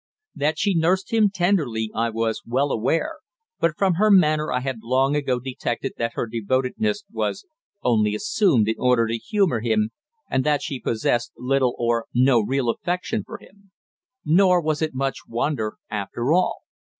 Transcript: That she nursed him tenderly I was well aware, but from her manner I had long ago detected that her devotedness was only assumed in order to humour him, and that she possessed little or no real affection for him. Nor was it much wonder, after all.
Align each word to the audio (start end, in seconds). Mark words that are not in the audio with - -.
That 0.33 0.57
she 0.57 0.73
nursed 0.73 1.13
him 1.13 1.29
tenderly 1.29 1.91
I 1.93 2.09
was 2.09 2.41
well 2.43 2.71
aware, 2.71 3.17
but 3.59 3.77
from 3.77 3.93
her 3.97 4.09
manner 4.09 4.51
I 4.51 4.61
had 4.61 4.79
long 4.81 5.15
ago 5.15 5.39
detected 5.39 5.93
that 5.97 6.13
her 6.15 6.25
devotedness 6.25 7.03
was 7.11 7.45
only 7.83 8.15
assumed 8.15 8.67
in 8.67 8.77
order 8.79 9.05
to 9.05 9.17
humour 9.19 9.59
him, 9.59 9.91
and 10.27 10.43
that 10.43 10.63
she 10.63 10.79
possessed 10.79 11.33
little 11.37 11.75
or 11.77 12.07
no 12.15 12.41
real 12.41 12.67
affection 12.69 13.23
for 13.23 13.37
him. 13.37 13.69
Nor 14.25 14.59
was 14.59 14.81
it 14.81 14.95
much 14.95 15.17
wonder, 15.27 15.75
after 15.91 16.33
all. 16.33 16.61